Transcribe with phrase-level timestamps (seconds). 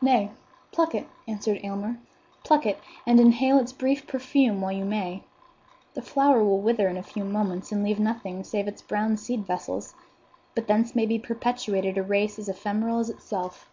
[0.00, 0.30] "Nay,
[0.70, 5.24] pluck it," answered Aylmer,—"pluck it, and inhale its brief perfume while you may.
[5.92, 9.46] The flower will wither in a few moments and leave nothing save its brown seed
[9.46, 9.94] vessels;
[10.54, 13.68] but thence may be perpetuated a race as ephemeral as itself."